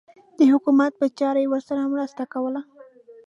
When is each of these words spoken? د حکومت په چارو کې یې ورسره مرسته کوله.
د 0.37 0.39
حکومت 0.51 0.91
په 0.99 1.05
چارو 1.19 1.37
کې 1.39 1.43
یې 1.45 1.51
ورسره 1.53 1.91
مرسته 1.93 2.23
کوله. 2.33 2.61